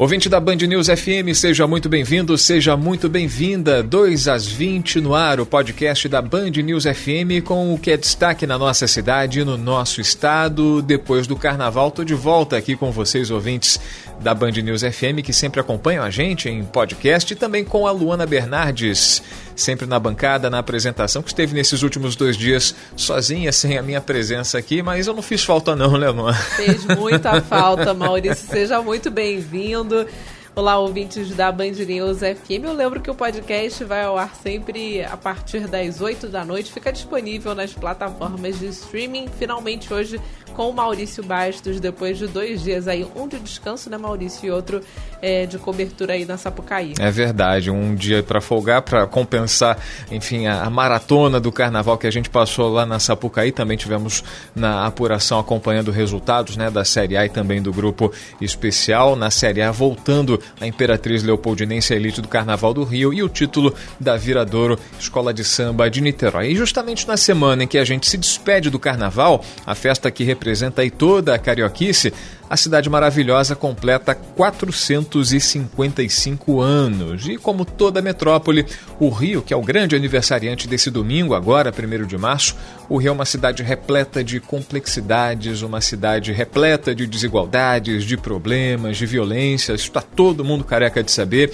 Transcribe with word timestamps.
Ouvinte 0.00 0.30
da 0.30 0.40
Band 0.40 0.56
News 0.56 0.86
FM, 0.86 1.34
seja 1.34 1.66
muito 1.66 1.86
bem-vindo, 1.86 2.38
seja 2.38 2.74
muito 2.74 3.06
bem-vinda. 3.06 3.82
2 3.82 4.28
às 4.28 4.46
20 4.46 4.98
no 4.98 5.14
ar, 5.14 5.38
o 5.38 5.44
podcast 5.44 6.08
da 6.08 6.22
Band 6.22 6.52
News 6.52 6.84
FM 6.84 7.44
com 7.44 7.74
o 7.74 7.78
que 7.78 7.90
é 7.90 7.98
destaque 7.98 8.46
na 8.46 8.56
nossa 8.56 8.88
cidade 8.88 9.40
e 9.40 9.44
no 9.44 9.58
nosso 9.58 10.00
estado. 10.00 10.80
Depois 10.80 11.26
do 11.26 11.36
carnaval, 11.36 11.88
estou 11.88 12.02
de 12.02 12.14
volta 12.14 12.56
aqui 12.56 12.74
com 12.74 12.90
vocês, 12.90 13.30
ouvintes 13.30 13.78
da 14.22 14.32
Band 14.32 14.52
News 14.52 14.80
FM, 14.80 15.20
que 15.22 15.34
sempre 15.34 15.60
acompanham 15.60 16.02
a 16.02 16.08
gente 16.08 16.48
em 16.48 16.64
podcast 16.64 17.30
e 17.34 17.36
também 17.36 17.62
com 17.62 17.86
a 17.86 17.90
Luana 17.90 18.24
Bernardes 18.24 19.22
sempre 19.60 19.86
na 19.86 19.98
bancada, 19.98 20.50
na 20.50 20.58
apresentação, 20.58 21.22
que 21.22 21.28
esteve 21.28 21.54
nesses 21.54 21.82
últimos 21.82 22.16
dois 22.16 22.36
dias 22.36 22.74
sozinha, 22.96 23.52
sem 23.52 23.78
a 23.78 23.82
minha 23.82 24.00
presença 24.00 24.58
aqui, 24.58 24.82
mas 24.82 25.06
eu 25.06 25.14
não 25.14 25.22
fiz 25.22 25.44
falta 25.44 25.76
não, 25.76 25.92
Leonor. 25.94 26.34
Fez 26.34 26.84
muita 26.86 27.40
falta, 27.42 27.94
Maurício. 27.94 28.46
Seja 28.48 28.80
muito 28.82 29.10
bem-vindo. 29.10 30.06
Olá, 30.52 30.78
ouvintes 30.78 31.30
da 31.36 31.52
Band 31.52 31.70
News 31.70 32.18
FM. 32.18 32.64
Eu 32.64 32.72
lembro 32.72 33.00
que 33.00 33.10
o 33.10 33.14
podcast 33.14 33.84
vai 33.84 34.02
ao 34.02 34.18
ar 34.18 34.34
sempre 34.34 35.02
a 35.04 35.16
partir 35.16 35.68
das 35.68 36.00
8 36.00 36.26
da 36.26 36.44
noite. 36.44 36.72
Fica 36.72 36.92
disponível 36.92 37.54
nas 37.54 37.72
plataformas 37.72 38.58
de 38.58 38.66
streaming. 38.66 39.28
Finalmente 39.38 39.94
hoje 39.94 40.20
com 40.60 40.68
o 40.68 40.74
Maurício 40.74 41.24
Bastos, 41.24 41.80
depois 41.80 42.18
de 42.18 42.26
dois 42.26 42.62
dias 42.62 42.86
aí, 42.86 43.06
um 43.16 43.26
de 43.26 43.38
descanso, 43.38 43.88
né, 43.88 43.96
Maurício, 43.96 44.46
e 44.46 44.50
outro 44.50 44.82
é, 45.22 45.46
de 45.46 45.56
cobertura 45.56 46.12
aí 46.12 46.26
na 46.26 46.36
Sapucaí. 46.36 46.92
É 47.00 47.10
verdade, 47.10 47.70
um 47.70 47.94
dia 47.94 48.22
para 48.22 48.42
folgar, 48.42 48.82
para 48.82 49.06
compensar, 49.06 49.78
enfim, 50.10 50.48
a, 50.48 50.64
a, 50.64 50.68
maratona 50.68 51.40
do 51.40 51.50
carnaval 51.50 51.96
que 51.96 52.06
a 52.06 52.10
gente 52.10 52.28
passou 52.28 52.68
lá 52.68 52.84
na 52.84 52.98
Sapucaí. 52.98 53.52
Também 53.52 53.78
tivemos 53.78 54.22
na 54.54 54.84
apuração 54.84 55.38
acompanhando 55.38 55.90
resultados, 55.90 56.58
né, 56.58 56.70
da 56.70 56.84
Série 56.84 57.16
A 57.16 57.24
e 57.24 57.30
também 57.30 57.62
do 57.62 57.72
grupo 57.72 58.12
especial. 58.38 59.16
Na 59.16 59.30
Série 59.30 59.62
A, 59.62 59.70
voltando 59.70 60.38
a 60.60 60.66
Imperatriz 60.66 61.22
Leopoldinense 61.22 61.94
Elite 61.94 62.20
do 62.20 62.28
Carnaval 62.28 62.74
do 62.74 62.84
Rio 62.84 63.14
e 63.14 63.22
o 63.22 63.30
título 63.30 63.74
da 63.98 64.14
Viradouro 64.14 64.78
Escola 64.98 65.32
de 65.32 65.42
Samba 65.42 65.88
de 65.88 66.02
Niterói. 66.02 66.48
E 66.48 66.54
justamente 66.54 67.08
na 67.08 67.16
semana 67.16 67.64
em 67.64 67.66
que 67.66 67.78
a 67.78 67.84
gente 67.84 68.06
se 68.06 68.18
despede 68.18 68.68
do 68.68 68.78
Carnaval, 68.78 69.42
a 69.64 69.74
festa 69.74 70.10
que 70.10 70.22
representa 70.22 70.49
representa 70.50 70.82
aí 70.82 70.90
toda 70.90 71.32
a 71.32 71.38
carioquice, 71.38 72.12
a 72.48 72.56
cidade 72.56 72.90
maravilhosa 72.90 73.54
completa 73.54 74.12
455 74.14 76.60
anos. 76.60 77.28
E 77.28 77.36
como 77.36 77.64
toda 77.64 78.02
metrópole, 78.02 78.66
o 78.98 79.08
Rio, 79.08 79.42
que 79.42 79.54
é 79.54 79.56
o 79.56 79.62
grande 79.62 79.94
aniversariante 79.94 80.66
desse 80.66 80.90
domingo, 80.90 81.34
agora, 81.34 81.72
1 81.72 82.04
de 82.04 82.18
março, 82.18 82.56
o 82.88 82.96
Rio 82.96 83.10
é 83.10 83.12
uma 83.12 83.24
cidade 83.24 83.62
repleta 83.62 84.24
de 84.24 84.40
complexidades, 84.40 85.62
uma 85.62 85.80
cidade 85.80 86.32
repleta 86.32 86.92
de 86.92 87.06
desigualdades, 87.06 88.02
de 88.04 88.16
problemas, 88.16 88.96
de 88.96 89.06
violência. 89.06 89.72
Está 89.72 90.02
todo 90.02 90.44
mundo 90.44 90.64
careca 90.64 91.04
de 91.04 91.12
saber 91.12 91.52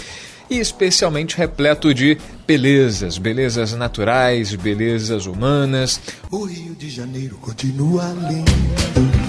e 0.51 0.59
especialmente 0.59 1.37
repleto 1.37 1.93
de 1.93 2.19
belezas, 2.47 3.19
belezas 3.19 3.73
naturais, 3.73 4.55
belezas 4.55 5.27
humanas. 5.27 6.01
O 6.31 6.45
Rio 6.45 6.75
de 6.75 6.91
Janeiro 6.91 7.37
continua 7.39 8.15
lindo. 8.29 9.26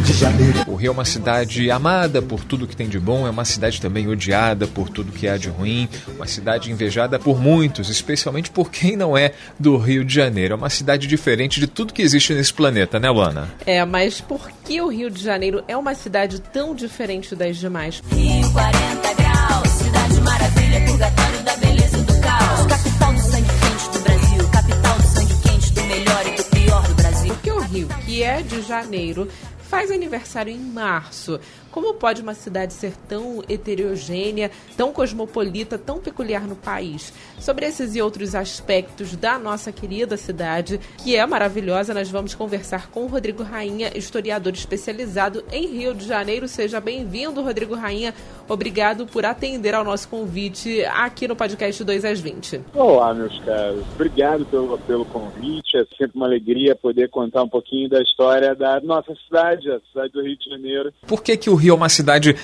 O 0.00 0.02
Rio 0.02 0.02
de 0.02 0.12
Janeiro. 0.14 0.64
O 0.66 0.74
Rio 0.76 0.88
é 0.88 0.92
uma 0.92 1.04
cidade 1.04 1.70
amada 1.70 2.22
por 2.22 2.42
tudo 2.42 2.66
que 2.66 2.74
tem 2.74 2.88
de 2.88 2.98
bom, 2.98 3.26
é 3.26 3.30
uma 3.30 3.44
cidade 3.44 3.80
também 3.80 4.08
odiada 4.08 4.66
por 4.66 4.88
tudo 4.88 5.12
que 5.12 5.28
há 5.28 5.36
de 5.36 5.50
ruim, 5.50 5.88
uma 6.16 6.26
cidade 6.26 6.72
invejada 6.72 7.18
por 7.18 7.38
muitos, 7.38 7.90
especialmente 7.90 8.50
por 8.50 8.70
quem 8.70 8.96
não 8.96 9.16
é 9.16 9.32
do 9.58 9.76
Rio 9.76 10.02
de 10.04 10.14
Janeiro. 10.14 10.54
É 10.54 10.56
uma 10.56 10.70
cidade 10.70 11.06
diferente 11.06 11.60
de 11.60 11.66
tudo 11.66 11.92
que 11.92 12.00
existe 12.00 12.32
nesse 12.32 12.52
planeta, 12.52 12.98
né, 12.98 13.10
Luana? 13.10 13.50
É, 13.66 13.84
mas 13.84 14.20
por 14.20 14.50
que 14.64 14.80
o 14.80 14.88
Rio 14.88 15.10
de 15.10 15.22
Janeiro 15.22 15.62
é 15.68 15.76
uma 15.76 15.94
cidade 15.94 16.40
tão 16.40 16.74
diferente 16.74 17.36
das 17.36 17.58
demais? 17.58 18.02
Rio 18.10 18.52
40 18.52 19.14
graus, 19.14 19.68
cidade 19.68 20.20
maravilha, 20.22 20.80
purgatório 20.86 21.42
da 21.42 21.56
beleza 21.56 21.98
do 21.98 22.20
caos, 22.20 22.66
capital 22.66 23.12
do 23.12 23.20
sangue 23.20 23.48
quente 23.48 23.98
do 23.98 24.00
Brasil, 24.02 24.48
capital 24.48 24.98
do 24.98 25.06
sangue 25.06 25.34
quente 25.42 25.72
do 25.74 25.82
melhor 25.84 26.26
e 26.26 26.36
do 26.36 26.44
pior 26.44 26.88
do 26.88 26.94
Brasil. 26.94 27.34
Porque 27.34 27.50
o 27.50 27.60
Rio, 27.60 27.88
que 28.06 28.22
é 28.22 28.42
de 28.42 28.62
janeiro, 28.62 29.28
faz 29.70 29.88
aniversário 29.92 30.52
em 30.52 30.58
março. 30.58 31.38
Como 31.70 31.94
pode 31.94 32.20
uma 32.20 32.34
cidade 32.34 32.72
ser 32.72 32.92
tão 33.08 33.44
heterogênea, 33.48 34.50
tão 34.76 34.92
cosmopolita, 34.92 35.78
tão 35.78 36.00
peculiar 36.00 36.42
no 36.42 36.56
país? 36.56 37.12
Sobre 37.38 37.66
esses 37.66 37.94
e 37.94 38.02
outros 38.02 38.34
aspectos 38.34 39.14
da 39.14 39.38
nossa 39.38 39.70
querida 39.70 40.16
cidade, 40.16 40.80
que 40.98 41.14
é 41.14 41.24
maravilhosa, 41.24 41.94
nós 41.94 42.10
vamos 42.10 42.34
conversar 42.34 42.90
com 42.90 43.04
o 43.04 43.06
Rodrigo 43.06 43.44
Rainha, 43.44 43.96
historiador 43.96 44.52
especializado 44.52 45.44
em 45.52 45.68
Rio 45.68 45.94
de 45.94 46.04
Janeiro. 46.04 46.48
Seja 46.48 46.80
bem-vindo, 46.80 47.40
Rodrigo 47.40 47.76
Rainha. 47.76 48.12
Obrigado 48.50 49.06
por 49.06 49.24
atender 49.24 49.76
ao 49.76 49.84
nosso 49.84 50.08
convite 50.08 50.84
aqui 50.86 51.28
no 51.28 51.36
podcast 51.36 51.84
2 51.84 52.04
às 52.04 52.20
20. 52.20 52.62
Olá, 52.74 53.14
meus 53.14 53.38
caros. 53.44 53.84
Obrigado 53.94 54.44
pelo, 54.46 54.76
pelo 54.76 55.04
convite. 55.04 55.76
É 55.76 55.84
sempre 55.96 56.16
uma 56.16 56.26
alegria 56.26 56.74
poder 56.74 57.08
contar 57.10 57.44
um 57.44 57.48
pouquinho 57.48 57.88
da 57.88 58.02
história 58.02 58.52
da 58.56 58.80
nossa 58.80 59.14
cidade, 59.24 59.70
a 59.70 59.78
cidade 59.92 60.12
do 60.12 60.22
Rio 60.22 60.36
de 60.36 60.50
Janeiro. 60.50 60.92
Por 61.06 61.22
que, 61.22 61.36
que 61.36 61.48
o 61.48 61.54
Rio 61.54 61.74
é 61.74 61.76
uma 61.76 61.88
cidade 61.88 62.34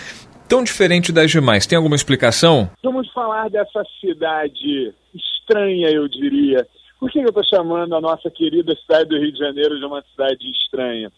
tão 0.48 0.62
diferente 0.62 1.10
das 1.10 1.28
demais? 1.28 1.66
Tem 1.66 1.76
alguma 1.76 1.96
explicação? 1.96 2.70
Vamos 2.84 3.12
falar 3.12 3.50
dessa 3.50 3.82
cidade 4.00 4.94
estranha, 5.12 5.90
eu 5.90 6.06
diria. 6.06 6.64
Por 7.00 7.10
que 7.10 7.18
eu 7.18 7.30
estou 7.30 7.44
chamando 7.44 7.96
a 7.96 8.00
nossa 8.00 8.30
querida 8.30 8.76
cidade 8.76 9.08
do 9.08 9.18
Rio 9.18 9.32
de 9.32 9.38
Janeiro 9.40 9.76
de 9.76 9.84
uma 9.84 10.04
cidade 10.12 10.48
estranha? 10.52 11.10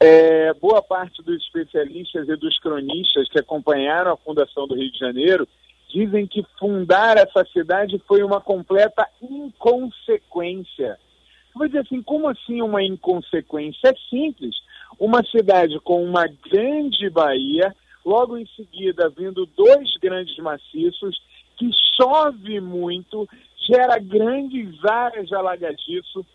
É, 0.00 0.52
boa 0.54 0.82
parte 0.82 1.22
dos 1.22 1.42
especialistas 1.42 2.28
e 2.28 2.36
dos 2.36 2.58
cronistas 2.58 3.28
que 3.28 3.38
acompanharam 3.38 4.12
a 4.12 4.16
fundação 4.16 4.66
do 4.66 4.74
Rio 4.74 4.90
de 4.90 4.98
Janeiro 4.98 5.46
dizem 5.88 6.26
que 6.26 6.44
fundar 6.58 7.16
essa 7.16 7.44
cidade 7.52 8.02
foi 8.06 8.22
uma 8.22 8.40
completa 8.40 9.08
inconsequência. 9.22 10.98
Vou 11.54 11.66
dizer 11.68 11.80
assim, 11.80 12.02
como 12.02 12.28
assim 12.28 12.60
uma 12.60 12.82
inconsequência? 12.82 13.88
É 13.88 13.94
simples 14.10 14.56
uma 14.98 15.22
cidade 15.24 15.78
com 15.80 16.04
uma 16.04 16.26
grande 16.26 17.08
baía, 17.10 17.74
logo 18.04 18.36
em 18.36 18.46
seguida 18.56 19.08
vindo 19.16 19.46
dois 19.56 19.96
grandes 19.98 20.36
maciços, 20.38 21.22
que 21.56 21.70
chove 21.96 22.60
muito, 22.60 23.28
gera 23.68 23.98
grandes 23.98 24.84
áreas 24.84 25.28
de 25.28 25.34
alagadiço, 25.34 26.26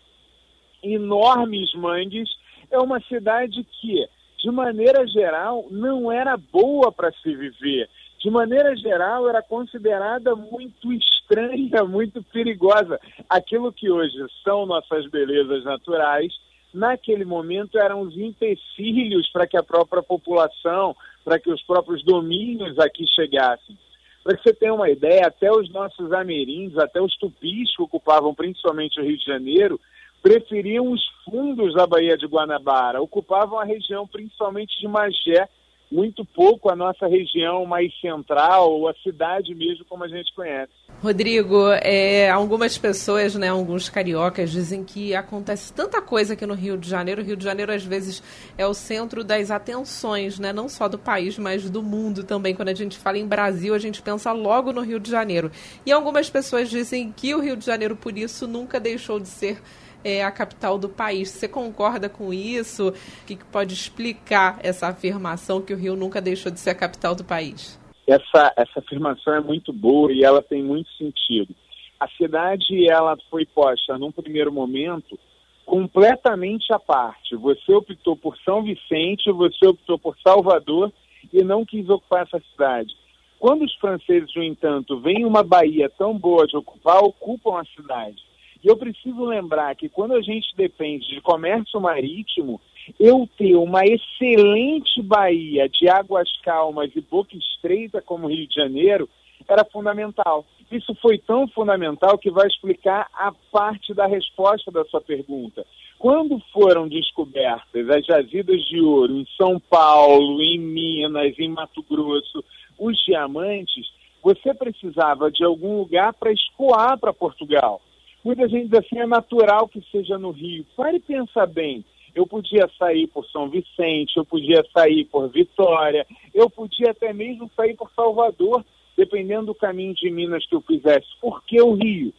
enormes 0.82 1.72
mangues. 1.74 2.28
É 2.70 2.78
uma 2.78 3.00
cidade 3.00 3.64
que, 3.80 4.06
de 4.42 4.50
maneira 4.50 5.06
geral, 5.06 5.66
não 5.70 6.10
era 6.10 6.36
boa 6.36 6.92
para 6.92 7.12
se 7.12 7.34
viver. 7.34 7.88
De 8.22 8.30
maneira 8.30 8.76
geral, 8.76 9.28
era 9.28 9.42
considerada 9.42 10.36
muito 10.36 10.92
estranha, 10.92 11.84
muito 11.88 12.22
perigosa. 12.22 13.00
Aquilo 13.28 13.72
que 13.72 13.90
hoje 13.90 14.16
são 14.44 14.66
nossas 14.66 15.06
belezas 15.10 15.64
naturais 15.64 16.32
naquele 16.72 17.24
momento 17.24 17.78
eram 17.78 18.00
os 18.00 18.16
empecilhos 18.16 19.28
para 19.30 19.46
que 19.46 19.56
a 19.56 19.62
própria 19.62 20.02
população, 20.02 20.96
para 21.24 21.38
que 21.38 21.50
os 21.50 21.62
próprios 21.62 22.02
domínios 22.04 22.78
aqui 22.78 23.06
chegassem. 23.06 23.76
Para 24.22 24.36
que 24.36 24.42
você 24.42 24.54
tenha 24.54 24.74
uma 24.74 24.90
ideia, 24.90 25.26
até 25.26 25.50
os 25.50 25.70
nossos 25.70 26.12
ameríndios, 26.12 26.78
até 26.78 27.00
os 27.00 27.16
tupis 27.16 27.74
que 27.74 27.82
ocupavam 27.82 28.34
principalmente 28.34 29.00
o 29.00 29.04
Rio 29.04 29.16
de 29.16 29.24
Janeiro, 29.24 29.80
preferiam 30.22 30.90
os 30.90 31.00
fundos 31.24 31.74
da 31.74 31.86
Baía 31.86 32.16
de 32.16 32.26
Guanabara, 32.26 33.00
ocupavam 33.00 33.58
a 33.58 33.64
região 33.64 34.06
principalmente 34.06 34.78
de 34.80 34.88
Magé, 34.88 35.48
muito 35.90 36.24
pouco 36.24 36.70
a 36.70 36.76
nossa 36.76 37.06
região 37.08 37.66
mais 37.66 37.92
central, 38.00 38.70
ou 38.70 38.88
a 38.88 38.94
cidade 39.02 39.52
mesmo, 39.54 39.84
como 39.86 40.04
a 40.04 40.08
gente 40.08 40.32
conhece. 40.34 40.70
Rodrigo, 41.02 41.72
é, 41.82 42.30
algumas 42.30 42.78
pessoas, 42.78 43.34
né, 43.34 43.48
alguns 43.48 43.88
cariocas, 43.88 44.50
dizem 44.50 44.84
que 44.84 45.14
acontece 45.14 45.72
tanta 45.72 46.00
coisa 46.00 46.34
aqui 46.34 46.46
no 46.46 46.54
Rio 46.54 46.76
de 46.76 46.88
Janeiro. 46.88 47.22
O 47.22 47.24
Rio 47.24 47.36
de 47.36 47.42
Janeiro, 47.42 47.72
às 47.72 47.82
vezes, 47.82 48.22
é 48.56 48.64
o 48.64 48.74
centro 48.74 49.24
das 49.24 49.50
atenções, 49.50 50.38
né, 50.38 50.52
não 50.52 50.68
só 50.68 50.88
do 50.88 50.98
país, 50.98 51.36
mas 51.38 51.68
do 51.68 51.82
mundo 51.82 52.22
também. 52.22 52.54
Quando 52.54 52.68
a 52.68 52.74
gente 52.74 52.96
fala 52.96 53.18
em 53.18 53.26
Brasil, 53.26 53.74
a 53.74 53.78
gente 53.78 54.00
pensa 54.00 54.30
logo 54.30 54.72
no 54.72 54.82
Rio 54.82 55.00
de 55.00 55.10
Janeiro. 55.10 55.50
E 55.84 55.90
algumas 55.90 56.30
pessoas 56.30 56.70
dizem 56.70 57.10
que 57.10 57.34
o 57.34 57.40
Rio 57.40 57.56
de 57.56 57.66
Janeiro, 57.66 57.96
por 57.96 58.16
isso, 58.16 58.46
nunca 58.46 58.78
deixou 58.78 59.18
de 59.18 59.28
ser 59.28 59.60
é 60.04 60.24
a 60.24 60.30
capital 60.30 60.78
do 60.78 60.88
país. 60.88 61.28
Você 61.30 61.48
concorda 61.48 62.08
com 62.08 62.32
isso? 62.32 62.88
O 62.88 63.26
que, 63.26 63.36
que 63.36 63.44
pode 63.44 63.74
explicar 63.74 64.58
essa 64.62 64.88
afirmação 64.88 65.60
que 65.60 65.72
o 65.72 65.76
Rio 65.76 65.96
nunca 65.96 66.20
deixou 66.20 66.50
de 66.50 66.60
ser 66.60 66.70
a 66.70 66.74
capital 66.74 67.14
do 67.14 67.24
país? 67.24 67.78
Essa, 68.06 68.52
essa 68.56 68.80
afirmação 68.80 69.34
é 69.34 69.40
muito 69.40 69.72
boa 69.72 70.12
e 70.12 70.24
ela 70.24 70.42
tem 70.42 70.62
muito 70.62 70.90
sentido. 70.92 71.54
A 71.98 72.08
cidade 72.08 72.90
ela 72.90 73.16
foi 73.30 73.44
posta 73.46 73.98
num 73.98 74.10
primeiro 74.10 74.52
momento 74.52 75.18
completamente 75.66 76.72
à 76.72 76.78
parte. 76.78 77.36
Você 77.36 77.72
optou 77.72 78.16
por 78.16 78.36
São 78.38 78.62
Vicente, 78.62 79.30
você 79.30 79.66
optou 79.66 79.98
por 79.98 80.16
Salvador 80.26 80.92
e 81.32 81.44
não 81.44 81.64
quis 81.64 81.88
ocupar 81.88 82.22
essa 82.22 82.42
cidade. 82.50 82.92
Quando 83.38 83.64
os 83.64 83.74
franceses, 83.76 84.34
no 84.34 84.42
entanto, 84.42 85.00
veem 85.00 85.24
uma 85.24 85.42
Bahia 85.42 85.88
tão 85.96 86.18
boa 86.18 86.46
de 86.46 86.56
ocupar, 86.56 86.98
ocupam 87.02 87.60
a 87.60 87.64
cidade. 87.64 88.20
E 88.62 88.68
eu 88.68 88.76
preciso 88.76 89.24
lembrar 89.24 89.74
que 89.74 89.88
quando 89.88 90.14
a 90.14 90.20
gente 90.20 90.54
depende 90.54 91.08
de 91.08 91.20
comércio 91.20 91.80
marítimo, 91.80 92.60
eu 92.98 93.28
ter 93.38 93.54
uma 93.56 93.84
excelente 93.84 95.02
Bahia 95.02 95.68
de 95.68 95.88
águas 95.88 96.28
calmas 96.42 96.90
e 96.94 97.00
boca 97.00 97.36
estreita 97.36 98.02
como 98.02 98.28
Rio 98.28 98.46
de 98.46 98.54
Janeiro 98.54 99.08
era 99.48 99.64
fundamental. 99.64 100.44
Isso 100.70 100.94
foi 100.96 101.18
tão 101.18 101.48
fundamental 101.48 102.16
que 102.18 102.30
vai 102.30 102.46
explicar 102.46 103.08
a 103.12 103.32
parte 103.50 103.92
da 103.92 104.06
resposta 104.06 104.70
da 104.70 104.84
sua 104.84 105.00
pergunta. 105.00 105.66
Quando 105.98 106.40
foram 106.52 106.86
descobertas 106.86 107.88
as 107.90 108.06
jazidas 108.06 108.62
de 108.66 108.80
ouro 108.80 109.16
em 109.16 109.26
São 109.36 109.58
Paulo, 109.58 110.40
em 110.40 110.58
Minas, 110.58 111.38
em 111.38 111.48
Mato 111.48 111.82
Grosso, 111.82 112.44
os 112.78 112.96
diamantes, 113.04 113.86
você 114.22 114.54
precisava 114.54 115.30
de 115.30 115.44
algum 115.44 115.78
lugar 115.78 116.14
para 116.14 116.32
escoar 116.32 116.98
para 116.98 117.12
Portugal. 117.12 117.80
Muita 118.22 118.48
gente 118.48 118.68
diz 118.68 118.78
assim, 118.78 118.98
é 118.98 119.06
natural 119.06 119.66
que 119.68 119.82
seja 119.90 120.18
no 120.18 120.30
Rio. 120.30 120.64
Pare 120.76 120.98
e 120.98 121.00
pensa 121.00 121.46
bem. 121.46 121.84
Eu 122.14 122.26
podia 122.26 122.68
sair 122.78 123.06
por 123.06 123.24
São 123.26 123.48
Vicente, 123.48 124.16
eu 124.16 124.24
podia 124.24 124.64
sair 124.72 125.04
por 125.04 125.28
Vitória, 125.28 126.06
eu 126.34 126.50
podia 126.50 126.90
até 126.90 127.12
mesmo 127.12 127.50
sair 127.56 127.74
por 127.76 127.90
Salvador, 127.94 128.64
dependendo 128.96 129.46
do 129.46 129.54
caminho 129.54 129.94
de 129.94 130.10
Minas 130.10 130.44
que 130.46 130.54
eu 130.54 130.60
fizesse. 130.60 131.06
Por 131.20 131.42
que 131.44 131.62
o 131.62 131.74
Rio? 131.74 132.12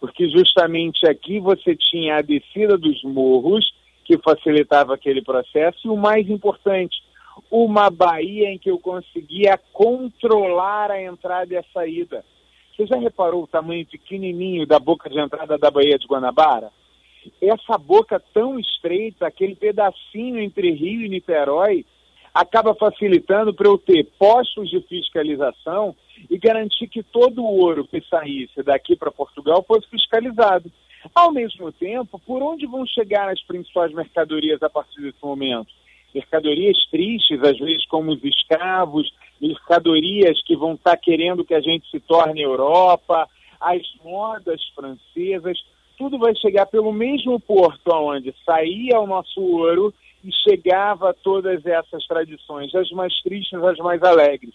Porque 0.00 0.28
justamente 0.28 1.06
aqui 1.08 1.38
você 1.40 1.76
tinha 1.76 2.16
a 2.16 2.22
descida 2.22 2.78
dos 2.78 3.02
morros, 3.02 3.72
que 4.04 4.16
facilitava 4.18 4.94
aquele 4.94 5.22
processo, 5.22 5.78
e 5.84 5.90
o 5.90 5.96
mais 5.96 6.28
importante, 6.28 7.02
uma 7.50 7.90
Bahia 7.90 8.48
em 8.48 8.58
que 8.58 8.70
eu 8.70 8.78
conseguia 8.78 9.58
controlar 9.72 10.90
a 10.90 11.02
entrada 11.02 11.54
e 11.54 11.56
a 11.56 11.64
saída. 11.72 12.24
Você 12.74 12.86
já 12.86 12.96
reparou 12.96 13.42
o 13.42 13.46
tamanho 13.46 13.84
pequenininho 13.86 14.66
da 14.66 14.78
boca 14.78 15.10
de 15.10 15.18
entrada 15.18 15.58
da 15.58 15.70
Baía 15.70 15.98
de 15.98 16.06
Guanabara? 16.06 16.70
Essa 17.40 17.76
boca 17.76 18.22
tão 18.32 18.58
estreita, 18.58 19.26
aquele 19.26 19.54
pedacinho 19.54 20.38
entre 20.38 20.72
Rio 20.72 21.02
e 21.02 21.08
Niterói, 21.08 21.84
acaba 22.32 22.74
facilitando 22.74 23.52
para 23.52 23.68
eu 23.68 23.76
ter 23.76 24.04
postos 24.18 24.70
de 24.70 24.80
fiscalização 24.88 25.94
e 26.30 26.38
garantir 26.38 26.88
que 26.88 27.02
todo 27.02 27.42
o 27.42 27.60
ouro 27.60 27.86
que 27.86 28.00
saísse 28.08 28.62
daqui 28.62 28.96
para 28.96 29.10
Portugal 29.10 29.62
fosse 29.68 29.86
fiscalizado. 29.88 30.72
Ao 31.14 31.30
mesmo 31.30 31.70
tempo, 31.72 32.18
por 32.18 32.42
onde 32.42 32.66
vão 32.66 32.86
chegar 32.86 33.28
as 33.28 33.42
principais 33.42 33.92
mercadorias 33.92 34.62
a 34.62 34.70
partir 34.70 35.02
desse 35.02 35.22
momento? 35.22 35.68
Mercadorias 36.14 36.76
tristes, 36.90 37.42
às 37.42 37.58
vezes 37.58 37.86
como 37.86 38.12
os 38.12 38.24
escravos, 38.24 39.12
mercadorias 39.42 40.40
que 40.44 40.56
vão 40.56 40.74
estar 40.74 40.96
querendo 40.96 41.44
que 41.44 41.54
a 41.54 41.60
gente 41.60 41.90
se 41.90 41.98
torne 41.98 42.40
Europa, 42.40 43.28
as 43.60 43.82
modas 44.04 44.62
francesas, 44.74 45.58
tudo 45.98 46.16
vai 46.18 46.34
chegar 46.36 46.66
pelo 46.66 46.92
mesmo 46.92 47.40
porto 47.40 47.92
onde 47.92 48.32
saía 48.46 49.00
o 49.00 49.06
nosso 49.06 49.40
ouro 49.40 49.92
e 50.24 50.30
chegava 50.32 51.12
todas 51.12 51.66
essas 51.66 52.06
tradições, 52.06 52.72
as 52.74 52.90
mais 52.92 53.12
tristes, 53.22 53.60
as 53.62 53.78
mais 53.78 54.00
alegres. 54.02 54.54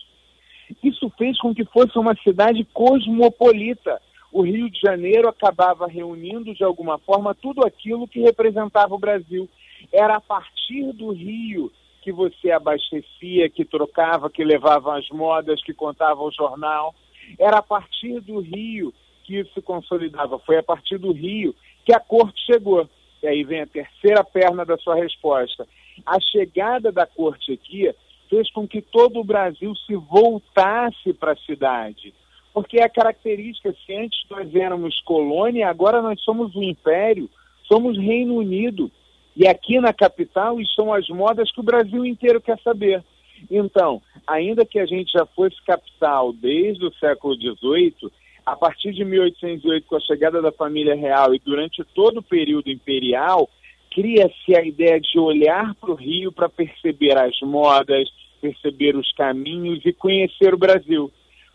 Isso 0.81 1.11
fez 1.17 1.37
com 1.37 1.53
que 1.53 1.65
fosse 1.65 1.97
uma 1.99 2.15
cidade 2.23 2.65
cosmopolita. 2.73 4.01
O 4.31 4.41
Rio 4.41 4.69
de 4.69 4.79
Janeiro 4.79 5.27
acabava 5.27 5.87
reunindo 5.87 6.53
de 6.53 6.63
alguma 6.63 6.97
forma 6.97 7.35
tudo 7.35 7.65
aquilo 7.65 8.07
que 8.07 8.21
representava 8.21 8.93
o 8.93 8.99
Brasil. 8.99 9.49
Era 9.91 10.17
a 10.17 10.21
partir 10.21 10.91
do 10.93 11.11
Rio 11.11 11.71
que 12.07 12.11
você 12.13 12.51
abastecia, 12.51 13.49
que 13.49 13.65
trocava, 13.65 14.29
que 14.29 14.41
levava 14.41 14.97
as 14.97 15.09
modas, 15.09 15.61
que 15.61 15.73
contava 15.73 16.23
o 16.23 16.31
jornal. 16.31 16.95
Era 17.37 17.57
a 17.57 17.61
partir 17.61 18.21
do 18.21 18.39
Rio 18.39 18.93
que 19.25 19.39
isso 19.39 19.53
se 19.53 19.61
consolidava. 19.61 20.39
Foi 20.39 20.55
a 20.55 20.63
partir 20.63 20.97
do 20.97 21.11
Rio 21.11 21.53
que 21.83 21.93
a 21.93 21.99
corte 21.99 22.39
chegou. 22.45 22.89
E 23.21 23.27
aí 23.27 23.43
vem 23.43 23.59
a 23.59 23.67
terceira 23.67 24.23
perna 24.23 24.63
da 24.63 24.77
sua 24.77 24.95
resposta. 24.95 25.67
A 26.05 26.17
chegada 26.21 26.93
da 26.93 27.05
corte 27.05 27.51
aqui 27.51 27.93
fez 28.29 28.49
com 28.51 28.65
que 28.65 28.81
todo 28.81 29.19
o 29.19 29.25
Brasil 29.25 29.75
se 29.75 29.95
voltasse 29.95 31.11
para 31.11 31.33
a 31.33 31.37
cidade. 31.45 32.13
Porque 32.53 32.79
é 32.79 32.85
a 32.85 32.89
característica, 32.89 33.75
se 33.85 33.93
antes 33.93 34.23
nós 34.29 34.55
éramos 34.55 35.01
colônia, 35.01 35.67
agora 35.67 36.01
nós 36.01 36.21
somos 36.21 36.55
o 36.55 36.63
império, 36.63 37.29
somos 37.67 37.97
Reino 37.97 38.35
Unido. 38.35 38.89
E 39.37 39.47
aqui 39.47 39.79
na 39.79 39.93
capital 39.93 40.59
estão 40.59 40.91
as 40.91 41.07
modas 41.09 41.51
que 41.51 41.59
o 41.59 41.63
Brasil 41.63 42.03
inteiro 42.03 42.41
quer 42.41 42.59
saber. 42.63 43.03
Então, 43.51 44.01
ainda 44.25 44.65
que 44.65 44.79
a 44.79 44.85
gente 44.87 45.11
já 45.11 45.27
fosse 45.27 45.63
capital 45.63 46.33
desde 46.33 46.83
o 46.83 46.93
século 46.95 47.35
XVIII, 47.35 48.11
a 48.43 48.55
partir 48.55 48.93
de 48.93 49.05
1808, 49.05 49.85
com 49.85 49.95
a 49.95 49.99
chegada 49.99 50.41
da 50.41 50.51
família 50.51 50.95
real 50.95 51.35
e 51.35 51.39
durante 51.45 51.83
todo 51.93 52.17
o 52.17 52.23
período 52.23 52.71
imperial, 52.71 53.47
cria-se 53.91 54.55
a 54.55 54.65
ideia 54.65 54.99
de 54.99 55.19
olhar 55.19 55.75
para 55.75 55.91
o 55.91 55.95
Rio 55.95 56.31
para 56.31 56.49
perceber 56.49 57.15
as 57.15 57.39
modas, 57.41 58.09
perceber 58.41 58.95
os 58.95 59.13
caminhos 59.13 59.85
e 59.85 59.93
conhecer 59.93 60.51
o 60.51 60.57
Brasil. 60.57 61.11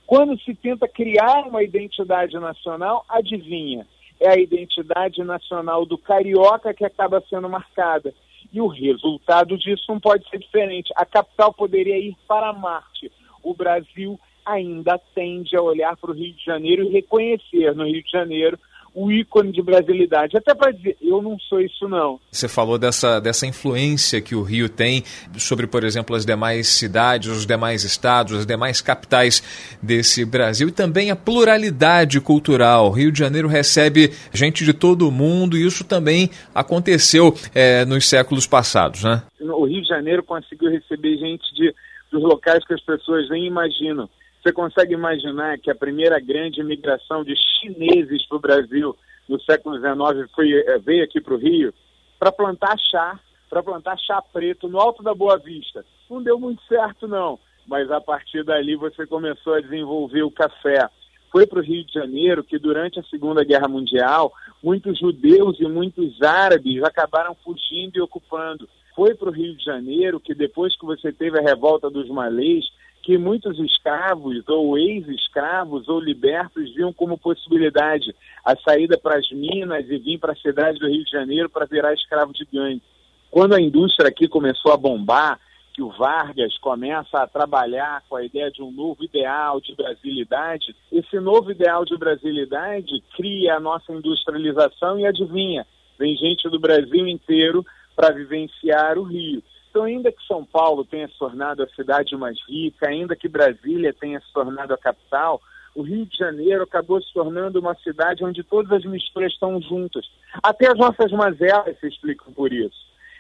Quando 0.06 0.38
se 0.42 0.54
tenta 0.54 0.86
criar 0.86 1.48
uma 1.48 1.64
identidade 1.64 2.34
nacional, 2.34 3.04
adivinha? 3.08 3.84
É 4.22 4.28
a 4.28 4.38
identidade 4.38 5.22
nacional 5.24 5.84
do 5.84 5.98
carioca 5.98 6.72
que 6.72 6.84
acaba 6.84 7.22
sendo 7.28 7.48
marcada. 7.48 8.14
E 8.52 8.60
o 8.60 8.68
resultado 8.68 9.58
disso 9.58 9.84
não 9.88 9.98
pode 9.98 10.28
ser 10.28 10.38
diferente. 10.38 10.92
A 10.96 11.04
capital 11.04 11.52
poderia 11.52 11.98
ir 11.98 12.16
para 12.28 12.52
Marte. 12.52 13.10
O 13.42 13.54
Brasil 13.54 14.18
ainda 14.44 14.98
tende 15.14 15.56
a 15.56 15.62
olhar 15.62 15.96
para 15.96 16.10
o 16.10 16.14
Rio 16.14 16.34
de 16.34 16.44
Janeiro 16.44 16.84
e 16.84 16.90
reconhecer 16.90 17.74
no 17.74 17.84
Rio 17.84 18.02
de 18.02 18.10
Janeiro 18.10 18.58
o 18.94 19.10
ícone 19.10 19.52
de 19.52 19.62
brasilidade. 19.62 20.36
Até 20.36 20.54
para 20.54 20.70
dizer, 20.70 20.96
eu 21.00 21.22
não 21.22 21.38
sou 21.38 21.60
isso 21.60 21.88
não. 21.88 22.20
Você 22.30 22.48
falou 22.48 22.78
dessa, 22.78 23.20
dessa 23.20 23.46
influência 23.46 24.20
que 24.20 24.34
o 24.34 24.42
Rio 24.42 24.68
tem 24.68 25.02
sobre, 25.38 25.66
por 25.66 25.84
exemplo, 25.84 26.14
as 26.14 26.26
demais 26.26 26.68
cidades, 26.68 27.30
os 27.30 27.46
demais 27.46 27.84
estados, 27.84 28.40
as 28.40 28.46
demais 28.46 28.80
capitais 28.80 29.42
desse 29.82 30.24
Brasil 30.24 30.68
e 30.68 30.72
também 30.72 31.10
a 31.10 31.16
pluralidade 31.16 32.20
cultural. 32.20 32.88
O 32.88 32.90
Rio 32.90 33.10
de 33.10 33.18
Janeiro 33.18 33.48
recebe 33.48 34.12
gente 34.32 34.64
de 34.64 34.72
todo 34.72 35.08
o 35.08 35.12
mundo 35.12 35.56
e 35.56 35.66
isso 35.66 35.84
também 35.84 36.30
aconteceu 36.54 37.34
é, 37.54 37.84
nos 37.84 38.08
séculos 38.08 38.46
passados, 38.46 39.04
né? 39.04 39.22
O 39.40 39.64
Rio 39.64 39.82
de 39.82 39.88
Janeiro 39.88 40.22
conseguiu 40.22 40.70
receber 40.70 41.16
gente 41.16 41.42
de, 41.54 41.74
dos 42.10 42.22
locais 42.22 42.64
que 42.66 42.74
as 42.74 42.82
pessoas 42.82 43.28
nem 43.30 43.46
imaginam. 43.46 44.08
Você 44.42 44.52
consegue 44.52 44.92
imaginar 44.92 45.58
que 45.58 45.70
a 45.70 45.74
primeira 45.74 46.18
grande 46.18 46.60
imigração 46.60 47.22
de 47.22 47.34
chineses 47.36 48.26
para 48.26 48.36
o 48.36 48.40
Brasil 48.40 48.96
no 49.28 49.40
século 49.40 49.78
XIX 49.78 50.28
foi, 50.34 50.52
eh, 50.52 50.78
veio 50.80 51.04
aqui 51.04 51.20
para 51.20 51.34
o 51.34 51.38
Rio 51.38 51.72
para 52.18 52.32
plantar 52.32 52.76
chá, 52.90 53.18
para 53.48 53.62
plantar 53.62 53.96
chá 53.98 54.20
preto 54.20 54.68
no 54.68 54.80
alto 54.80 55.00
da 55.02 55.14
Boa 55.14 55.38
Vista. 55.38 55.84
Não 56.10 56.20
deu 56.20 56.40
muito 56.40 56.60
certo, 56.64 57.06
não, 57.06 57.38
mas 57.68 57.88
a 57.90 58.00
partir 58.00 58.44
dali 58.44 58.74
você 58.74 59.06
começou 59.06 59.54
a 59.54 59.60
desenvolver 59.60 60.22
o 60.22 60.30
café. 60.30 60.88
Foi 61.30 61.46
para 61.46 61.60
o 61.60 61.62
Rio 61.62 61.84
de 61.84 61.92
Janeiro 61.92 62.42
que, 62.42 62.58
durante 62.58 62.98
a 62.98 63.04
Segunda 63.04 63.44
Guerra 63.44 63.68
Mundial, 63.68 64.32
muitos 64.62 64.98
judeus 64.98 65.58
e 65.60 65.68
muitos 65.68 66.20
árabes 66.20 66.82
acabaram 66.82 67.34
fugindo 67.44 67.96
e 67.96 68.00
ocupando. 68.00 68.68
Foi 68.94 69.14
para 69.14 69.28
o 69.28 69.32
Rio 69.32 69.56
de 69.56 69.64
Janeiro 69.64 70.18
que, 70.18 70.34
depois 70.34 70.76
que 70.76 70.84
você 70.84 71.12
teve 71.12 71.38
a 71.38 71.42
revolta 71.42 71.88
dos 71.88 72.08
malês, 72.08 72.64
que 73.02 73.18
muitos 73.18 73.58
escravos 73.58 74.48
ou 74.48 74.78
ex-escravos 74.78 75.88
ou 75.88 75.98
libertos 75.98 76.72
viam 76.74 76.92
como 76.92 77.18
possibilidade 77.18 78.14
a 78.44 78.56
saída 78.56 78.96
para 78.96 79.18
as 79.18 79.30
minas 79.32 79.84
e 79.90 79.98
vir 79.98 80.18
para 80.18 80.32
a 80.32 80.36
cidade 80.36 80.78
do 80.78 80.88
Rio 80.88 81.04
de 81.04 81.10
Janeiro 81.10 81.50
para 81.50 81.66
virar 81.66 81.92
escravo 81.92 82.32
de 82.32 82.46
gangue. 82.52 82.82
Quando 83.30 83.54
a 83.54 83.60
indústria 83.60 84.08
aqui 84.08 84.28
começou 84.28 84.72
a 84.72 84.76
bombar, 84.76 85.40
que 85.74 85.82
o 85.82 85.88
Vargas 85.88 86.56
começa 86.58 87.18
a 87.18 87.26
trabalhar 87.26 88.02
com 88.08 88.16
a 88.16 88.24
ideia 88.24 88.50
de 88.50 88.62
um 88.62 88.70
novo 88.70 89.02
ideal 89.02 89.60
de 89.60 89.74
brasilidade, 89.74 90.76
esse 90.92 91.18
novo 91.18 91.50
ideal 91.50 91.84
de 91.84 91.96
brasilidade 91.96 93.02
cria 93.16 93.56
a 93.56 93.60
nossa 93.60 93.90
industrialização 93.90 94.98
e 94.98 95.06
adivinha, 95.06 95.66
vem 95.98 96.14
gente 96.14 96.48
do 96.48 96.60
Brasil 96.60 97.08
inteiro 97.08 97.64
para 97.96 98.12
vivenciar 98.14 98.98
o 98.98 99.02
Rio. 99.02 99.42
Então, 99.72 99.84
ainda 99.84 100.12
que 100.12 100.22
São 100.26 100.44
Paulo 100.44 100.84
tenha 100.84 101.08
se 101.08 101.18
tornado 101.18 101.62
a 101.62 101.68
cidade 101.68 102.14
mais 102.14 102.36
rica, 102.46 102.90
ainda 102.90 103.16
que 103.16 103.26
Brasília 103.26 103.94
tenha 103.98 104.20
se 104.20 104.30
tornado 104.30 104.74
a 104.74 104.76
capital, 104.76 105.40
o 105.74 105.80
Rio 105.80 106.04
de 106.04 106.14
Janeiro 106.14 106.64
acabou 106.64 107.00
se 107.00 107.10
tornando 107.14 107.58
uma 107.58 107.74
cidade 107.76 108.22
onde 108.22 108.44
todas 108.44 108.70
as 108.70 108.84
misturas 108.84 109.32
estão 109.32 109.58
juntas. 109.62 110.06
Até 110.42 110.70
as 110.70 110.76
nossas 110.76 111.10
mazelas 111.12 111.80
se 111.80 111.88
explicam 111.88 112.34
por 112.34 112.52
isso. 112.52 112.76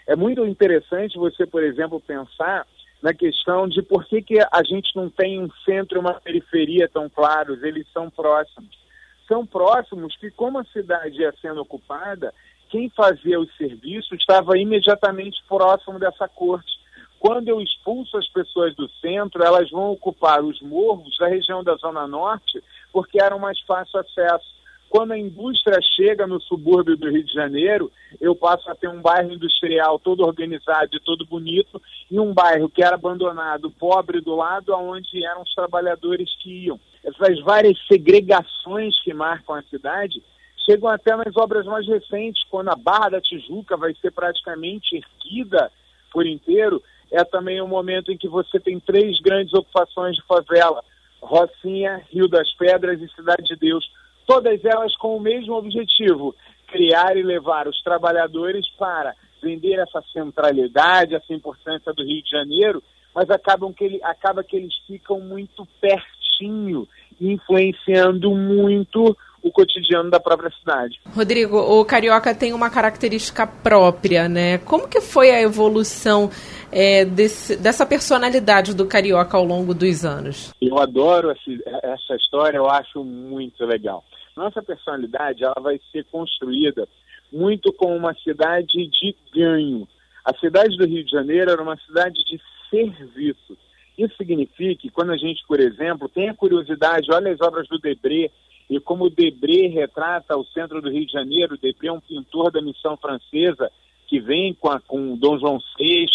É 0.06 0.14
muito 0.14 0.44
interessante 0.44 1.16
você, 1.16 1.46
por 1.46 1.62
exemplo, 1.62 1.98
pensar 1.98 2.66
na 3.02 3.14
questão 3.14 3.66
de 3.66 3.80
por 3.80 4.04
que, 4.04 4.20
que 4.20 4.38
a 4.38 4.62
gente 4.62 4.94
não 4.94 5.08
tem 5.08 5.42
um 5.42 5.48
centro 5.64 5.96
e 5.96 6.00
uma 6.00 6.20
periferia 6.20 6.86
tão 6.86 7.08
claros, 7.08 7.62
eles 7.62 7.86
são 7.94 8.10
próximos. 8.10 8.78
São 9.26 9.46
próximos 9.46 10.14
que, 10.18 10.30
como 10.30 10.58
a 10.58 10.64
cidade 10.64 11.22
ia 11.22 11.32
sendo 11.40 11.62
ocupada, 11.62 12.34
quem 12.72 12.88
fazia 12.88 13.38
o 13.38 13.46
serviço 13.58 14.14
estava 14.14 14.56
imediatamente 14.56 15.44
próximo 15.46 15.98
dessa 15.98 16.26
corte. 16.26 16.72
Quando 17.20 17.46
eu 17.46 17.60
expulso 17.60 18.16
as 18.16 18.26
pessoas 18.28 18.74
do 18.74 18.88
centro, 18.92 19.44
elas 19.44 19.70
vão 19.70 19.92
ocupar 19.92 20.42
os 20.42 20.60
morros 20.62 21.16
da 21.18 21.28
região 21.28 21.62
da 21.62 21.74
Zona 21.76 22.06
Norte, 22.08 22.64
porque 22.90 23.22
eram 23.22 23.38
mais 23.38 23.60
fácil 23.60 24.00
acesso. 24.00 24.50
Quando 24.88 25.12
a 25.12 25.18
indústria 25.18 25.78
chega 25.94 26.26
no 26.26 26.40
subúrbio 26.40 26.96
do 26.96 27.10
Rio 27.10 27.22
de 27.22 27.32
Janeiro, 27.32 27.92
eu 28.18 28.34
passo 28.34 28.70
a 28.70 28.74
ter 28.74 28.88
um 28.88 29.02
bairro 29.02 29.32
industrial 29.32 29.98
todo 29.98 30.24
organizado 30.24 30.96
e 30.96 31.00
todo 31.00 31.26
bonito, 31.26 31.80
e 32.10 32.18
um 32.18 32.32
bairro 32.32 32.70
que 32.70 32.82
era 32.82 32.94
abandonado, 32.94 33.70
pobre 33.70 34.20
do 34.22 34.34
lado, 34.34 34.72
aonde 34.72 35.24
eram 35.24 35.42
os 35.42 35.54
trabalhadores 35.54 36.34
que 36.42 36.64
iam. 36.64 36.80
Essas 37.04 37.38
várias 37.40 37.78
segregações 37.86 38.98
que 39.02 39.12
marcam 39.12 39.56
a 39.56 39.62
cidade 39.64 40.22
chegam 40.64 40.88
até 40.88 41.16
nas 41.16 41.36
obras 41.36 41.66
mais 41.66 41.86
recentes, 41.86 42.44
quando 42.50 42.68
a 42.68 42.76
Barra 42.76 43.10
da 43.10 43.20
Tijuca 43.20 43.76
vai 43.76 43.94
ser 43.94 44.10
praticamente 44.12 44.96
erguida 44.96 45.70
por 46.12 46.26
inteiro, 46.26 46.82
é 47.10 47.24
também 47.24 47.60
um 47.60 47.68
momento 47.68 48.10
em 48.10 48.16
que 48.16 48.28
você 48.28 48.58
tem 48.58 48.80
três 48.80 49.20
grandes 49.20 49.52
ocupações 49.52 50.16
de 50.16 50.22
favela, 50.26 50.82
Rocinha, 51.20 52.02
Rio 52.10 52.28
das 52.28 52.50
Pedras 52.54 53.00
e 53.00 53.08
Cidade 53.14 53.44
de 53.44 53.56
Deus, 53.56 53.88
todas 54.26 54.64
elas 54.64 54.96
com 54.96 55.16
o 55.16 55.20
mesmo 55.20 55.54
objetivo, 55.54 56.34
criar 56.66 57.16
e 57.16 57.22
levar 57.22 57.68
os 57.68 57.82
trabalhadores 57.82 58.68
para 58.78 59.14
vender 59.42 59.78
essa 59.78 60.02
centralidade, 60.12 61.14
essa 61.14 61.32
importância 61.32 61.92
do 61.92 62.02
Rio 62.02 62.22
de 62.22 62.30
Janeiro, 62.30 62.82
mas 63.14 63.28
acabam 63.30 63.72
que 63.72 63.84
ele, 63.84 64.00
acaba 64.02 64.42
que 64.42 64.56
eles 64.56 64.74
ficam 64.86 65.20
muito 65.20 65.66
pertinho, 65.80 66.88
influenciando 67.20 68.34
muito 68.34 69.16
o 69.42 69.50
cotidiano 69.50 70.10
da 70.10 70.20
própria 70.20 70.50
cidade. 70.58 71.00
Rodrigo, 71.14 71.58
o 71.58 71.84
carioca 71.84 72.34
tem 72.34 72.52
uma 72.52 72.70
característica 72.70 73.46
própria, 73.46 74.28
né? 74.28 74.58
Como 74.58 74.88
que 74.88 75.00
foi 75.00 75.30
a 75.30 75.42
evolução 75.42 76.30
é, 76.70 77.04
desse, 77.04 77.56
dessa 77.56 77.84
personalidade 77.84 78.74
do 78.74 78.86
carioca 78.86 79.36
ao 79.36 79.44
longo 79.44 79.74
dos 79.74 80.04
anos? 80.04 80.52
Eu 80.60 80.78
adoro 80.78 81.30
essa 81.30 82.14
história, 82.16 82.56
eu 82.56 82.68
acho 82.68 83.02
muito 83.04 83.64
legal. 83.66 84.04
Nossa 84.36 84.62
personalidade 84.62 85.44
ela 85.44 85.60
vai 85.60 85.78
ser 85.90 86.04
construída 86.10 86.88
muito 87.32 87.72
com 87.72 87.96
uma 87.96 88.14
cidade 88.14 88.86
de 88.88 89.16
ganho. 89.34 89.88
A 90.24 90.36
cidade 90.36 90.76
do 90.76 90.86
Rio 90.86 91.04
de 91.04 91.10
Janeiro 91.10 91.50
era 91.50 91.62
uma 91.62 91.76
cidade 91.78 92.22
de 92.24 92.40
serviço. 92.70 93.56
Isso 93.96 94.14
significa 94.16 94.82
que 94.82 94.90
quando 94.90 95.12
a 95.12 95.16
gente, 95.16 95.42
por 95.46 95.60
exemplo, 95.60 96.08
tem 96.08 96.28
a 96.28 96.34
curiosidade, 96.34 97.10
olha 97.10 97.32
as 97.32 97.40
obras 97.40 97.68
do 97.68 97.78
Debré, 97.78 98.30
e 98.68 98.80
como 98.80 99.10
Debré 99.10 99.66
retrata 99.68 100.36
o 100.36 100.44
centro 100.46 100.80
do 100.80 100.90
Rio 100.90 101.06
de 101.06 101.12
Janeiro, 101.12 101.58
Debré 101.58 101.88
é 101.88 101.92
um 101.92 102.00
pintor 102.00 102.50
da 102.50 102.62
missão 102.62 102.96
francesa 102.96 103.70
que 104.06 104.20
vem 104.20 104.54
com, 104.54 104.70
a, 104.70 104.80
com 104.80 105.16
Dom 105.16 105.38
João 105.38 105.58
VI 105.78 106.06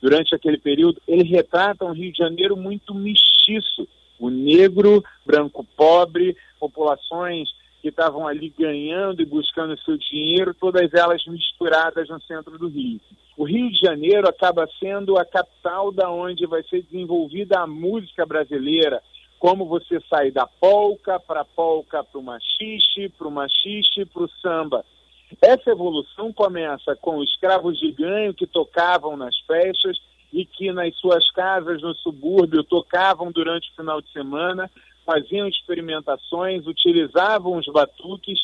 durante 0.00 0.34
aquele 0.34 0.58
período, 0.58 1.00
ele 1.06 1.22
retrata 1.22 1.84
um 1.84 1.92
Rio 1.92 2.12
de 2.12 2.18
Janeiro 2.18 2.56
muito 2.56 2.92
mestiço, 2.92 3.86
o 4.18 4.28
negro, 4.30 5.02
branco 5.24 5.64
pobre, 5.76 6.36
populações 6.58 7.48
que 7.80 7.88
estavam 7.88 8.26
ali 8.28 8.48
ganhando 8.56 9.20
e 9.20 9.26
buscando 9.26 9.78
seu 9.80 9.96
dinheiro, 9.98 10.54
todas 10.54 10.94
elas 10.94 11.24
misturadas 11.26 12.08
no 12.08 12.20
centro 12.22 12.56
do 12.56 12.68
Rio. 12.68 13.00
O 13.36 13.44
Rio 13.44 13.68
de 13.70 13.80
Janeiro 13.80 14.28
acaba 14.28 14.68
sendo 14.78 15.18
a 15.18 15.24
capital 15.24 15.90
da 15.90 16.08
onde 16.08 16.46
vai 16.46 16.62
ser 16.64 16.82
desenvolvida 16.82 17.58
a 17.58 17.66
música 17.66 18.24
brasileira, 18.24 19.02
como 19.42 19.66
você 19.66 20.00
sai 20.08 20.30
da 20.30 20.46
polca 20.46 21.18
para 21.18 21.44
polca 21.44 22.04
para 22.04 22.20
o 22.20 22.22
machixe, 22.22 23.08
para 23.08 23.26
o 23.26 23.30
machixe 23.32 24.04
para 24.04 24.22
o 24.22 24.30
samba. 24.40 24.84
Essa 25.42 25.72
evolução 25.72 26.32
começa 26.32 26.94
com 26.94 27.20
escravos 27.24 27.76
de 27.80 27.90
ganho 27.90 28.32
que 28.32 28.46
tocavam 28.46 29.16
nas 29.16 29.36
festas 29.40 30.00
e 30.32 30.44
que 30.44 30.70
nas 30.70 30.94
suas 30.96 31.28
casas 31.32 31.82
no 31.82 31.92
subúrbio 31.96 32.62
tocavam 32.62 33.32
durante 33.32 33.68
o 33.72 33.74
final 33.74 34.00
de 34.00 34.12
semana, 34.12 34.70
faziam 35.04 35.48
experimentações, 35.48 36.64
utilizavam 36.64 37.56
os 37.56 37.66
batuques. 37.66 38.38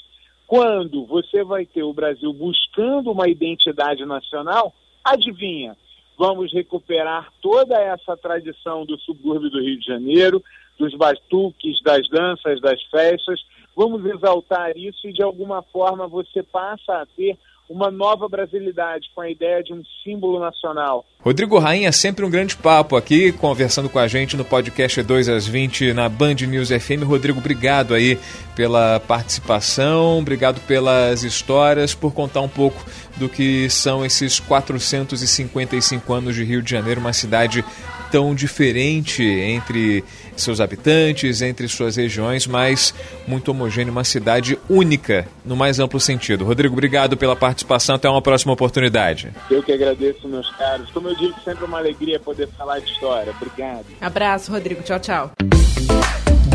Quando 0.48 1.06
você 1.06 1.44
vai 1.44 1.64
ter 1.64 1.84
o 1.84 1.94
Brasil 1.94 2.32
buscando 2.32 3.12
uma 3.12 3.28
identidade 3.28 4.04
nacional, 4.04 4.74
adivinha? 5.04 5.76
Vamos 6.18 6.52
recuperar 6.52 7.32
toda 7.40 7.80
essa 7.80 8.16
tradição 8.16 8.84
do 8.84 8.98
subúrbio 8.98 9.48
do 9.48 9.60
Rio 9.60 9.78
de 9.78 9.86
Janeiro, 9.86 10.42
dos 10.78 10.94
batuques, 10.94 11.82
das 11.82 12.08
danças, 12.08 12.60
das 12.60 12.82
festas. 12.84 13.40
Vamos 13.76 14.04
exaltar 14.04 14.76
isso 14.76 15.06
e, 15.06 15.12
de 15.12 15.22
alguma 15.22 15.62
forma, 15.62 16.06
você 16.06 16.42
passa 16.42 16.94
a 16.94 17.06
ter 17.06 17.38
uma 17.68 17.90
nova 17.90 18.26
brasilidade 18.28 19.10
com 19.14 19.20
a 19.20 19.30
ideia 19.30 19.62
de 19.62 19.74
um 19.74 19.82
símbolo 20.02 20.40
nacional. 20.40 21.04
Rodrigo 21.20 21.58
Rainha, 21.58 21.92
sempre 21.92 22.24
um 22.24 22.30
grande 22.30 22.56
papo 22.56 22.96
aqui, 22.96 23.30
conversando 23.32 23.90
com 23.90 23.98
a 23.98 24.08
gente 24.08 24.36
no 24.36 24.44
podcast 24.44 25.02
2 25.02 25.28
às 25.28 25.46
20 25.46 25.92
na 25.92 26.08
Band 26.08 26.36
News 26.48 26.70
FM. 26.70 27.04
Rodrigo, 27.04 27.38
obrigado 27.38 27.92
aí 27.92 28.18
pela 28.56 28.98
participação, 29.00 30.18
obrigado 30.18 30.60
pelas 30.66 31.22
histórias, 31.22 31.94
por 31.94 32.14
contar 32.14 32.40
um 32.40 32.48
pouco 32.48 32.82
do 33.16 33.28
que 33.28 33.68
são 33.68 34.04
esses 34.04 34.40
455 34.40 36.12
anos 36.14 36.34
de 36.34 36.44
Rio 36.44 36.62
de 36.62 36.70
Janeiro, 36.70 37.00
uma 37.00 37.12
cidade 37.12 37.62
tão 38.10 38.34
diferente 38.34 39.22
entre 39.22 40.04
seus 40.36 40.60
habitantes, 40.60 41.42
entre 41.42 41.68
suas 41.68 41.96
regiões, 41.96 42.46
mas 42.46 42.94
muito 43.26 43.50
homogênea, 43.50 43.90
uma 43.90 44.04
cidade 44.04 44.58
única 44.68 45.26
no 45.44 45.56
mais 45.56 45.78
amplo 45.78 46.00
sentido. 46.00 46.44
Rodrigo, 46.44 46.74
obrigado 46.74 47.16
pela 47.16 47.34
participação, 47.34 47.96
até 47.96 48.08
uma 48.08 48.22
próxima 48.22 48.52
oportunidade. 48.52 49.30
Eu 49.50 49.62
que 49.62 49.72
agradeço, 49.72 50.28
meus 50.28 50.50
caros. 50.56 50.90
Como 50.90 51.08
eu 51.08 51.16
digo, 51.16 51.34
sempre 51.44 51.64
uma 51.64 51.78
alegria 51.78 52.18
poder 52.20 52.48
falar 52.56 52.78
de 52.78 52.90
história. 52.90 53.32
Obrigado. 53.40 53.86
Abraço, 54.00 54.52
Rodrigo. 54.52 54.82
Tchau, 54.82 55.00
tchau. 55.00 55.32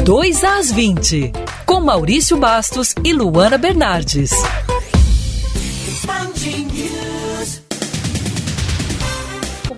2 0.03 0.43
às 0.43 0.71
20, 0.71 1.31
com 1.65 1.79
Maurício 1.79 2.35
Bastos 2.35 2.93
e 3.03 3.13
Luana 3.13 3.57
Bernardes. 3.57 4.31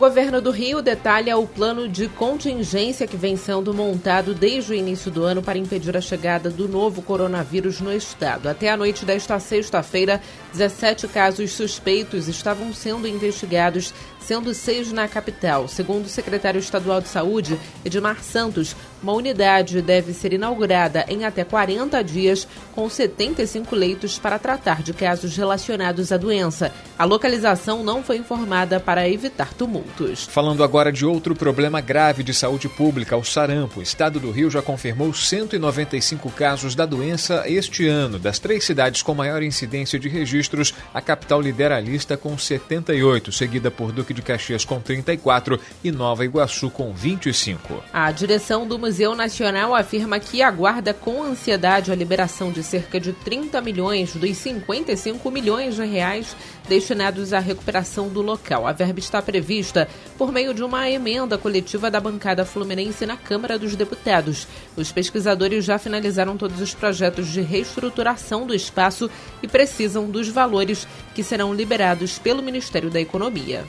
Governo 0.06 0.40
do 0.40 0.52
Rio 0.52 0.84
detalha 0.84 1.36
o 1.36 1.48
plano 1.48 1.90
de 1.90 2.08
contingência 2.08 3.08
que 3.08 3.18
vem 3.18 3.36
sendo 3.36 3.74
montado 3.74 4.36
desde 4.36 4.72
o 4.72 4.76
início 4.76 5.10
do 5.10 5.24
ano 5.24 5.42
para 5.42 5.58
impedir 5.58 5.98
a 5.98 6.02
chegada 6.02 6.48
do 6.48 6.68
novo 6.68 7.02
coronavírus 7.02 7.82
no 7.82 7.92
estado. 7.92 8.48
Até 8.48 8.70
a 8.70 8.78
noite 8.78 9.04
desta 9.04 9.40
sexta-feira, 9.40 10.22
17 10.56 11.10
casos 11.10 11.52
suspeitos 11.52 12.30
estavam 12.30 12.74
sendo 12.74 13.08
investigados 13.08 13.94
sendo 14.26 14.54
seis 14.54 14.92
na 14.92 15.08
capital. 15.08 15.68
Segundo 15.68 16.06
o 16.06 16.10
secretário 16.10 16.60
estadual 16.60 17.00
de 17.00 17.08
Saúde, 17.08 17.60
Edmar 17.84 18.24
Santos, 18.24 18.76
uma 19.04 19.14
unidade 19.14 19.84
deve 19.84 20.14
ser 20.14 20.34
inaugurada 20.34 21.06
em 21.08 21.26
até 21.26 21.44
40 21.44 22.04
dias, 22.04 22.48
com 22.74 22.90
75 22.90 23.76
leitos 23.76 24.18
para 24.18 24.40
tratar 24.40 24.82
de 24.82 24.94
casos 24.94 25.38
relacionados 25.38 26.12
à 26.12 26.18
doença. 26.18 26.74
A 26.98 27.06
localização 27.06 27.84
não 27.84 28.02
foi 28.02 28.18
informada 28.18 28.80
para 28.80 29.08
evitar 29.08 29.54
tumultos. 29.54 30.24
Falando 30.24 30.64
agora 30.64 30.92
de 30.92 31.06
outro 31.06 31.36
problema 31.36 31.80
grave 31.80 32.24
de 32.24 32.34
saúde 32.34 32.68
pública, 32.68 33.16
o 33.16 33.24
sarampo. 33.24 33.80
O 33.80 33.84
estado 33.84 34.20
do 34.20 34.32
Rio 34.32 34.50
já 34.50 34.62
confirmou 34.62 35.14
195 35.14 36.32
casos 36.32 36.74
da 36.74 36.88
doença 36.88 37.44
este 37.46 37.88
ano. 37.88 38.18
Das 38.18 38.40
três 38.40 38.64
cidades 38.64 39.04
com 39.04 39.14
maior 39.14 39.44
incidência 39.44 40.00
de 40.00 40.10
registros, 40.46 40.74
a 40.94 41.02
capital 41.02 41.42
lidera 41.42 41.78
a 41.78 41.80
lista 41.80 42.16
com 42.16 42.38
78, 42.38 43.32
seguida 43.32 43.72
por 43.72 43.92
Duque 43.92 44.14
de 44.14 44.22
Caxias 44.22 44.64
com 44.64 44.80
34 44.80 45.60
e 45.84 45.92
Nova 45.92 46.24
Iguaçu 46.24 46.70
com 46.70 46.94
25. 46.94 47.84
A 47.92 48.12
direção 48.12 48.68
do 48.68 48.78
Museu 48.78 49.16
Nacional 49.16 49.74
afirma 49.74 50.20
que 50.20 50.42
aguarda 50.42 50.94
com 50.94 51.24
ansiedade 51.24 51.92
a 51.92 51.96
liberação 51.96 52.52
de 52.52 52.64
cerca 52.64 53.00
de 53.00 53.14
30 53.14 53.60
milhões 53.62 54.16
dos 54.16 54.38
55 54.38 55.32
milhões 55.32 55.76
de 55.76 55.86
reais 55.86 56.36
destinados 56.68 57.34
à 57.34 57.40
recuperação 57.40 58.10
do 58.10 58.22
local. 58.22 58.68
A 58.68 58.72
verba 58.72 59.00
está 59.00 59.22
prevista 59.22 59.88
por 60.18 60.32
meio 60.32 60.54
de 60.54 60.64
uma 60.64 60.90
emenda 60.90 61.38
coletiva 61.38 61.92
da 61.92 62.00
bancada 62.00 62.46
fluminense 62.46 63.06
na 63.06 63.18
Câmara 63.18 63.58
dos 63.58 63.76
Deputados. 63.76 64.48
Os 64.76 64.92
pesquisadores 64.92 65.64
já 65.64 65.78
finalizaram 65.78 66.38
todos 66.38 66.60
os 66.60 66.74
projetos 66.74 67.28
de 67.28 67.42
reestruturação 67.42 68.46
do 68.46 68.54
espaço 68.54 69.10
e 69.42 69.48
precisam 69.48 70.10
dos 70.10 70.30
valores 70.36 70.88
que 71.16 71.24
serão 71.24 71.54
liberados 71.54 72.20
pelo 72.20 72.44
Ministério 72.44 72.92
da 72.92 73.02
Economia. 73.02 73.66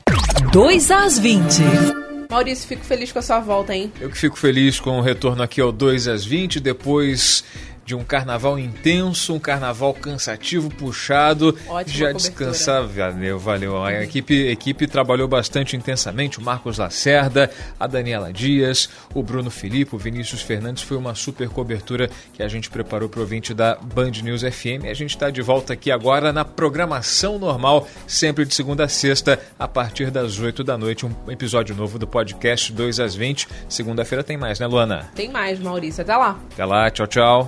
2 0.51 0.91
às 0.91 1.17
20. 1.17 1.63
Maurício, 2.29 2.67
fico 2.67 2.83
feliz 2.83 3.11
com 3.11 3.19
a 3.19 3.21
sua 3.21 3.39
volta, 3.39 3.73
hein? 3.73 3.91
Eu 4.01 4.09
que 4.09 4.17
fico 4.17 4.37
feliz 4.37 4.79
com 4.81 4.99
o 4.99 5.01
retorno 5.01 5.41
aqui 5.41 5.61
ao 5.61 5.71
2 5.71 6.09
às 6.09 6.25
20, 6.25 6.59
depois 6.59 7.43
de 7.87 7.95
um 7.95 8.03
carnaval 8.03 8.59
intenso, 8.59 9.33
um 9.33 9.39
carnaval 9.39 9.93
cansativo, 9.93 10.69
puxado. 10.69 11.57
Ótima 11.69 11.97
já 11.97 12.11
descansar, 12.11 12.85
valeu, 12.85 13.39
valeu. 13.39 13.81
A 13.81 14.03
equipe, 14.03 14.49
equipe 14.49 14.85
trabalhou 14.87 15.25
bastante 15.25 15.77
intensamente. 15.77 16.37
O 16.37 16.41
Marcos 16.41 16.77
Lacerda, 16.77 17.49
a 17.79 17.87
Daniela 17.87 18.33
Dias, 18.33 18.89
o 19.15 19.23
Bruno 19.23 19.49
Filipe, 19.49 19.95
o 19.95 19.97
Vinícius 19.97 20.41
Fernandes. 20.41 20.83
Foi 20.83 20.97
uma 20.97 21.15
super 21.15 21.47
cobertura 21.47 22.09
que 22.33 22.43
a 22.43 22.49
gente 22.49 22.69
preparou 22.69 23.07
para 23.07 23.19
o 23.19 23.21
ouvinte 23.21 23.53
da 23.53 23.75
Band 23.75 24.11
News 24.21 24.41
FM. 24.41 24.83
A 24.83 24.93
gente 24.93 25.11
está 25.11 25.29
de 25.29 25.41
volta 25.41 25.71
aqui 25.71 25.89
agora 25.89 26.33
na 26.33 26.43
programação 26.43 27.39
normal, 27.39 27.87
sempre 28.05 28.43
de 28.43 28.53
segunda 28.53 28.83
a 28.83 28.89
sexta, 28.89 29.39
a 29.57 29.65
partir 29.65 30.11
das 30.11 30.37
8 30.37 30.61
da 30.61 30.77
noite. 30.77 31.05
Um 31.05 31.31
episódio 31.31 31.73
novo 31.73 31.97
do 31.97 32.05
podcast 32.05 32.73
2 32.73 32.99
às 32.99 33.15
20. 33.15 33.47
Segunda-feira 33.69 34.25
tem 34.25 34.35
mais, 34.35 34.59
né, 34.59 34.67
Luana? 34.67 35.09
Tem 35.15 35.31
mais, 35.31 35.57
Maurício. 35.57 36.01
Até 36.01 36.17
lá. 36.17 36.37
Até 36.51 36.65
lá, 36.65 36.91
tchau, 36.91 37.07
tchau. 37.07 37.47